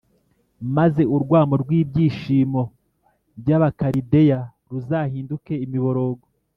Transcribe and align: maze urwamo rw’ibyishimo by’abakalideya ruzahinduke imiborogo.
maze 0.75 1.01
urwamo 1.15 1.53
rw’ibyishimo 1.63 2.61
by’abakalideya 3.39 4.39
ruzahinduke 4.69 5.53
imiborogo. 5.65 6.25